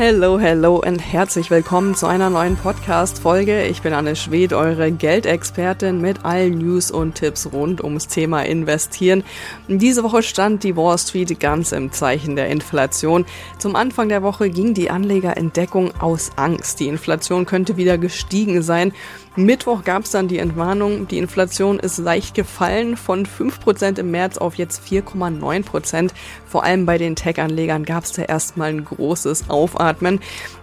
Hello, 0.00 0.38
hello 0.38 0.76
und 0.76 1.00
herzlich 1.00 1.50
willkommen 1.50 1.96
zu 1.96 2.06
einer 2.06 2.30
neuen 2.30 2.54
Podcast-Folge. 2.54 3.64
Ich 3.64 3.82
bin 3.82 3.92
Anne 3.92 4.14
Schwed, 4.14 4.52
eure 4.52 4.92
Geldexpertin 4.92 6.00
mit 6.00 6.24
allen 6.24 6.56
News 6.56 6.92
und 6.92 7.16
Tipps 7.16 7.50
rund 7.52 7.82
ums 7.82 8.06
Thema 8.06 8.42
Investieren. 8.42 9.24
Diese 9.66 10.04
Woche 10.04 10.22
stand 10.22 10.62
die 10.62 10.76
Wall 10.76 10.98
Street 10.98 11.40
ganz 11.40 11.72
im 11.72 11.90
Zeichen 11.90 12.36
der 12.36 12.46
Inflation. 12.46 13.26
Zum 13.58 13.74
Anfang 13.74 14.08
der 14.08 14.22
Woche 14.22 14.50
ging 14.50 14.72
die 14.72 14.88
Anlegerentdeckung 14.88 15.92
aus 16.00 16.30
Angst. 16.36 16.78
Die 16.78 16.86
Inflation 16.86 17.44
könnte 17.44 17.76
wieder 17.76 17.98
gestiegen 17.98 18.62
sein. 18.62 18.92
Mittwoch 19.34 19.82
gab 19.82 20.04
es 20.04 20.10
dann 20.12 20.28
die 20.28 20.38
Entwarnung, 20.38 21.08
die 21.08 21.18
Inflation 21.18 21.78
ist 21.78 21.98
leicht 21.98 22.34
gefallen 22.34 22.96
von 22.96 23.26
5% 23.26 23.98
im 23.98 24.10
März 24.12 24.38
auf 24.38 24.54
jetzt 24.56 24.82
4,9%. 24.84 26.10
Vor 26.46 26.64
allem 26.64 26.86
bei 26.86 26.98
den 26.98 27.14
Tech-Anlegern 27.14 27.84
gab 27.84 28.04
es 28.04 28.12
da 28.12 28.22
erstmal 28.22 28.70
ein 28.70 28.84
großes 28.84 29.48
Aufatmen. 29.48 29.87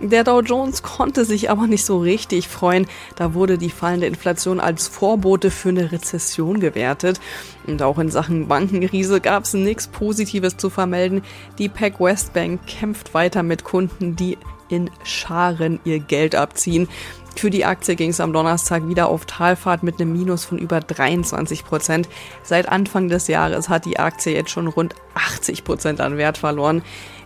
Der 0.00 0.24
Dow 0.24 0.40
Jones 0.40 0.82
konnte 0.82 1.24
sich 1.24 1.50
aber 1.50 1.66
nicht 1.66 1.84
so 1.84 1.98
richtig 1.98 2.48
freuen. 2.48 2.86
Da 3.16 3.34
wurde 3.34 3.58
die 3.58 3.70
fallende 3.70 4.06
Inflation 4.06 4.60
als 4.60 4.88
Vorbote 4.88 5.50
für 5.50 5.70
eine 5.70 5.92
Rezession 5.92 6.60
gewertet. 6.60 7.20
Und 7.66 7.82
auch 7.82 7.98
in 7.98 8.10
Sachen 8.10 8.48
Bankenkrise 8.48 9.20
gab 9.20 9.44
es 9.44 9.54
nichts 9.54 9.88
Positives 9.88 10.56
zu 10.56 10.70
vermelden. 10.70 11.22
Die 11.58 11.68
Pac 11.68 12.00
West 12.00 12.32
Bank 12.32 12.66
kämpft 12.66 13.14
weiter 13.14 13.42
mit 13.42 13.64
Kunden, 13.64 14.16
die 14.16 14.38
in 14.68 14.90
Scharen 15.04 15.80
ihr 15.84 15.98
Geld 15.98 16.34
abziehen. 16.34 16.88
Für 17.38 17.50
die 17.50 17.64
Aktie 17.64 17.96
ging 17.96 18.10
es 18.10 18.20
am 18.20 18.32
Donnerstag 18.32 18.86
wieder 18.88 19.08
auf 19.08 19.24
Talfahrt 19.24 19.82
mit 19.82 20.00
einem 20.00 20.12
Minus 20.12 20.44
von 20.44 20.58
über 20.58 20.80
23 20.80 21.64
Prozent. 21.64 22.08
Seit 22.42 22.68
Anfang 22.68 23.08
des 23.08 23.26
Jahres 23.28 23.68
hat 23.68 23.84
die 23.84 23.98
Aktie 23.98 24.32
jetzt 24.32 24.50
schon 24.50 24.68
rund 24.68 24.94
80 25.14 25.64
Prozent 25.64 26.00
an 26.00 26.16
Wert 26.16 26.38
verloren. 26.38 26.82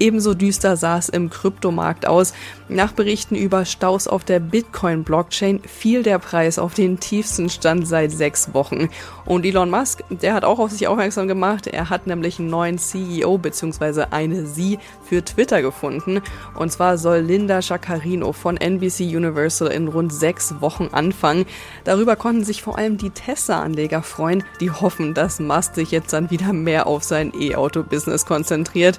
Ebenso 0.00 0.34
düster 0.34 0.76
sah 0.76 0.98
es 0.98 1.08
im 1.08 1.28
Kryptomarkt 1.28 2.06
aus. 2.06 2.32
Nach 2.68 2.92
Berichten 2.92 3.34
über 3.34 3.64
Staus 3.64 4.06
auf 4.06 4.24
der 4.24 4.38
Bitcoin-Blockchain 4.38 5.60
fiel 5.60 6.02
der 6.02 6.18
Preis 6.18 6.58
auf 6.58 6.74
den 6.74 7.00
tiefsten 7.00 7.50
Stand 7.50 7.88
seit 7.88 8.12
sechs 8.12 8.54
Wochen. 8.54 8.90
Und 9.24 9.44
Elon 9.44 9.70
Musk, 9.70 10.04
der 10.10 10.34
hat 10.34 10.44
auch 10.44 10.58
auf 10.58 10.70
sich 10.70 10.86
aufmerksam 10.86 11.26
gemacht. 11.26 11.66
Er 11.66 11.90
hat 11.90 12.06
nämlich 12.06 12.38
einen 12.38 12.50
neuen 12.50 12.78
CEO 12.78 13.38
bzw. 13.38 14.04
eine 14.10 14.46
Sie 14.46 14.78
für 15.04 15.24
Twitter 15.24 15.62
gefunden. 15.62 16.20
Und 16.54 16.70
zwar 16.70 16.96
soll 16.96 17.18
Linda 17.18 17.60
Schacarino 17.60 18.32
von 18.32 18.56
NBC 18.56 19.16
Universal 19.16 19.68
in 19.68 19.87
rund 19.88 20.12
sechs 20.12 20.60
Wochen 20.60 20.88
anfangen. 20.92 21.46
Darüber 21.84 22.16
konnten 22.16 22.44
sich 22.44 22.62
vor 22.62 22.78
allem 22.78 22.96
die 22.96 23.10
Tesla-Anleger 23.10 24.02
freuen, 24.02 24.44
die 24.60 24.70
hoffen, 24.70 25.14
dass 25.14 25.40
Musk 25.40 25.74
sich 25.74 25.90
jetzt 25.90 26.12
dann 26.12 26.30
wieder 26.30 26.52
mehr 26.52 26.86
auf 26.86 27.02
sein 27.02 27.32
E-Auto-Business 27.34 28.26
konzentriert. 28.26 28.98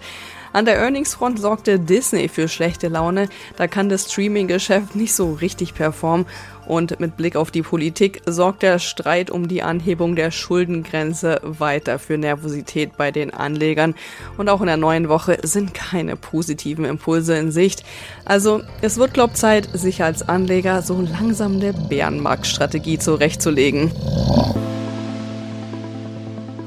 An 0.52 0.66
der 0.66 0.78
Earningsfront 0.78 1.40
sorgte 1.40 1.80
Disney 1.80 2.28
für 2.28 2.48
schlechte 2.48 2.88
Laune. 2.88 3.30
Da 3.58 3.68
kann 3.68 3.90
das 3.90 4.12
Streaming-Geschäft 4.12 4.96
nicht 4.96 5.14
so 5.14 5.34
richtig 5.34 5.74
performen. 5.76 6.26
Und 6.66 7.00
mit 7.00 7.18
Blick 7.18 7.36
auf 7.36 7.50
die 7.50 7.64
Politik 7.64 8.22
sorgt 8.28 8.62
der 8.62 8.78
Streit 8.78 9.32
um 9.32 9.48
die 9.48 9.64
Anhebung 9.64 10.16
der 10.16 10.30
Schuldengrenze 10.30 11.42
weiter 11.44 11.98
für 11.98 12.18
Nervosität 12.18 12.96
bei 12.96 13.10
den 13.12 13.34
Anlegern. 13.34 13.96
Und 14.38 14.50
auch 14.50 14.62
in 14.62 14.68
der 14.68 14.78
neuen 14.78 15.10
Woche 15.10 15.40
sind 15.42 15.74
keine 15.74 16.16
positiven 16.16 16.86
Impulse 16.86 17.36
in 17.38 17.52
Sicht. 17.52 17.84
Also 18.24 18.62
es 18.82 18.98
wird, 18.98 19.16
glaub 19.16 19.36
Zeit, 19.36 19.68
sich 19.74 20.04
als 20.04 20.28
Anleger 20.30 20.84
so 20.84 21.02
langsam 21.02 21.56
eine 21.56 21.74
Bärenmarktstrategie 21.74 23.00
zurechtzulegen. 23.00 23.92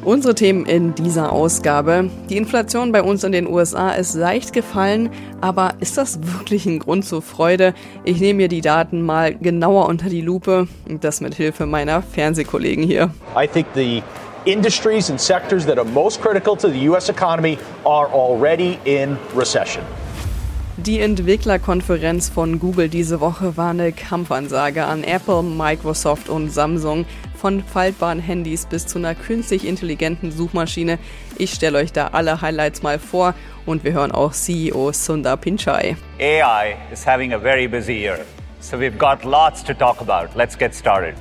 Unsere 0.05 0.35
Themen 0.35 0.67
in 0.67 0.97
dieser 0.97 1.31
Ausgabe. 1.31 2.11
Die 2.29 2.37
Inflation 2.37 2.91
bei 2.91 3.03
uns 3.03 3.23
in 3.23 3.31
den 3.31 3.47
USA 3.47 3.93
ist 3.93 4.15
leicht 4.15 4.53
gefallen, 4.53 5.11
aber 5.41 5.75
ist 5.79 5.97
das 5.97 6.19
wirklich 6.21 6.67
ein 6.67 6.81
Grund 6.81 7.05
zur 7.05 7.23
Freude? 7.23 7.73
Ich 8.03 8.19
nehme 8.19 8.39
mir 8.39 8.49
die 8.49 8.63
Daten 8.63 9.03
mal 9.03 9.33
genauer 9.33 9.87
unter 9.87 10.09
die 10.09 10.21
Lupe 10.21 10.67
und 10.89 11.05
das 11.05 11.21
mit 11.21 11.37
Hilfe 11.37 11.67
meiner 11.67 12.03
Fernsehkollegen 12.03 12.83
hier. 12.83 13.11
I 13.41 13.47
think 13.47 13.69
the 13.77 14.03
industries 14.45 15.09
and 15.09 15.21
sectors 15.21 15.65
that 15.67 15.79
are 15.79 15.89
most 15.89 16.21
critical 16.21 16.57
to 16.57 16.69
the 16.69 16.89
US 16.89 17.09
economy 17.09 17.57
are 17.85 18.09
already 18.13 18.81
in 18.85 19.17
recession. 19.37 19.85
Die 20.79 21.01
Entwicklerkonferenz 21.01 22.31
von 22.31 22.59
Google 22.59 22.89
diese 22.89 23.21
Woche 23.21 23.59
war 23.59 23.71
eine 23.71 23.93
Kampfansage 23.93 24.87
an 24.87 25.05
Apple, 25.05 25.43
Microsoft 25.43 26.31
und 26.31 26.49
Samsung. 26.49 27.05
Von 27.37 27.63
faltbaren 27.63 28.21
Handys 28.21 28.65
bis 28.65 28.87
zu 28.87 28.99
einer 28.99 29.15
künstlich 29.15 29.67
intelligenten 29.67 30.33
Suchmaschine. 30.33 30.99
Ich 31.37 31.53
stelle 31.53 31.77
euch 31.77 31.93
da 31.93 32.09
alle 32.13 32.41
Highlights 32.41 32.83
mal 32.83 32.99
vor 32.99 33.35
und 33.67 33.85
wir 33.85 33.93
hören 33.93 34.13
auch 34.13 34.33
CEO 34.33 34.93
Sundar 34.93 35.37
Pichai. 35.37 35.95
AI 36.19 36.77
is 36.91 37.07
having 37.07 37.35
a 37.35 37.39
very 37.39 37.69
busy 37.69 37.93
year. 37.93 38.21
So 38.61 38.79
we've 38.79 38.97
got 38.97 39.25
lots 39.25 39.63
to 39.65 39.75
talk 39.75 40.01
about. 40.01 40.35
Let's 40.35 40.57
get 40.57 40.75
started. 40.75 41.15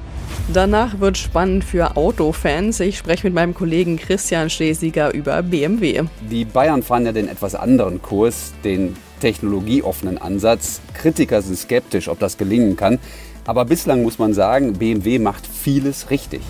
Danach 0.53 0.99
wird 1.01 1.17
spannend 1.17 1.65
für 1.65 1.97
Autofans. 1.97 2.79
Ich 2.79 2.97
spreche 2.97 3.27
mit 3.27 3.33
meinem 3.33 3.53
Kollegen 3.53 3.97
Christian 3.97 4.49
Schlesiger 4.49 5.13
über 5.13 5.43
BMW. 5.43 6.03
Die 6.21 6.45
Bayern 6.45 6.83
fahren 6.83 7.05
ja 7.05 7.11
den 7.11 7.27
etwas 7.27 7.53
anderen 7.53 8.01
Kurs, 8.01 8.53
den 8.63 8.95
technologieoffenen 9.21 10.17
Ansatz. 10.17 10.81
Kritiker 10.93 11.41
sind 11.41 11.57
skeptisch, 11.57 12.09
ob 12.09 12.19
das 12.19 12.37
gelingen 12.37 12.75
kann. 12.75 12.99
Aber 13.45 13.63
bislang 13.65 14.03
muss 14.03 14.19
man 14.19 14.33
sagen, 14.33 14.73
BMW 14.73 15.17
macht 15.19 15.47
vieles 15.47 16.09
richtig. 16.09 16.41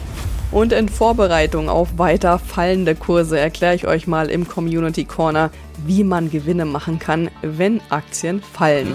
Und 0.52 0.74
in 0.74 0.90
Vorbereitung 0.90 1.70
auf 1.70 1.98
weiter 1.98 2.38
fallende 2.38 2.96
Kurse 2.96 3.40
erkläre 3.40 3.76
ich 3.76 3.88
euch 3.88 4.06
mal 4.08 4.30
im 4.30 4.48
Community 4.48 5.06
Corner, 5.06 5.50
wie 5.86 6.04
man 6.04 6.30
Gewinne 6.30 6.66
machen 6.66 7.00
kann, 7.00 7.30
wenn 7.42 7.80
Aktien 7.90 8.42
fallen. 8.42 8.94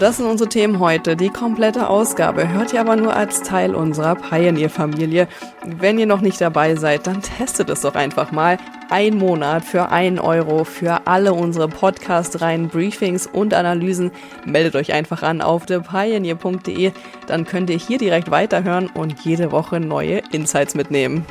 Das 0.00 0.16
sind 0.16 0.26
unsere 0.26 0.48
Themen 0.48 0.80
heute. 0.80 1.16
Die 1.16 1.28
komplette 1.28 1.88
Ausgabe 1.88 2.48
hört 2.48 2.72
ihr 2.72 2.80
aber 2.80 2.96
nur 2.96 3.14
als 3.14 3.42
Teil 3.42 3.74
unserer 3.74 4.14
Pioneer-Familie. 4.14 5.28
Wenn 5.64 5.98
ihr 5.98 6.06
noch 6.06 6.22
nicht 6.22 6.40
dabei 6.40 6.74
seid, 6.74 7.06
dann 7.06 7.20
testet 7.20 7.68
es 7.68 7.82
doch 7.82 7.94
einfach 7.94 8.32
mal. 8.32 8.58
Ein 8.92 9.16
Monat 9.16 9.64
für 9.64 9.88
einen 9.88 10.18
Euro 10.18 10.64
für 10.64 11.06
alle 11.06 11.32
unsere 11.32 11.66
Podcast-Reihen, 11.66 12.68
Briefings 12.68 13.26
und 13.26 13.54
Analysen. 13.54 14.10
Meldet 14.44 14.76
euch 14.76 14.92
einfach 14.92 15.22
an 15.22 15.40
auf 15.40 15.64
thepioneer.de. 15.64 16.92
Dann 17.26 17.46
könnt 17.46 17.70
ihr 17.70 17.78
hier 17.78 17.96
direkt 17.96 18.30
weiterhören 18.30 18.88
und 18.88 19.18
jede 19.24 19.50
Woche 19.50 19.80
neue 19.80 20.20
Insights 20.32 20.74
mitnehmen. 20.74 21.24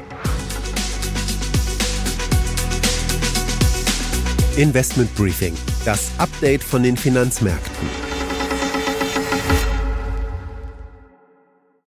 Investment 4.57 5.13
Briefing, 5.13 5.53
das 5.85 6.09
Update 6.17 6.63
von 6.63 6.81
den 6.81 6.97
Finanzmärkten. 6.97 8.10